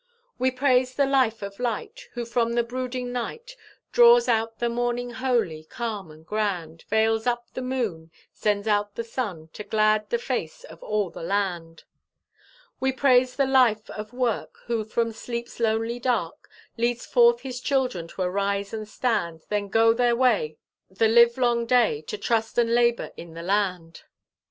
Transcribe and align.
We 0.39 0.49
praise 0.49 0.95
the 0.95 1.05
Life 1.05 1.43
of 1.43 1.59
Light! 1.59 2.09
Who 2.13 2.25
from 2.25 2.53
the 2.53 2.63
brooding 2.63 3.11
night 3.13 3.55
Draws 3.91 4.27
out 4.27 4.57
the 4.57 4.67
morning 4.67 5.11
holy, 5.11 5.63
calm, 5.65 6.09
and 6.09 6.25
grand; 6.25 6.85
Veils 6.89 7.27
up 7.27 7.45
the 7.53 7.61
moon, 7.61 8.09
Sends 8.33 8.67
out 8.67 8.95
the 8.95 9.03
sun, 9.03 9.49
To 9.53 9.63
glad 9.63 10.09
the 10.09 10.17
face 10.17 10.63
of 10.63 10.81
all 10.81 11.11
the 11.11 11.21
land. 11.21 11.83
We 12.79 12.91
praise 12.91 13.35
the 13.35 13.45
Life 13.45 13.91
of 13.91 14.11
Work, 14.11 14.57
Who 14.65 14.83
from 14.85 15.11
sleep's 15.11 15.59
lonely 15.59 15.99
dark 15.99 16.49
Leads 16.77 17.05
forth 17.05 17.41
his 17.41 17.61
children 17.61 18.07
to 18.07 18.23
arise 18.23 18.73
and 18.73 18.87
stand, 18.89 19.43
Then 19.49 19.67
go 19.67 19.93
their 19.93 20.15
way, 20.15 20.57
The 20.89 21.07
live 21.09 21.37
long 21.37 21.67
day, 21.67 22.01
To 22.07 22.17
trust 22.17 22.57
and 22.57 22.73
labour 22.73 23.11
in 23.17 23.35
the 23.35 23.43
land. 23.43 24.01